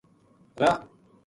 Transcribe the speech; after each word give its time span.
راہ 0.61 0.73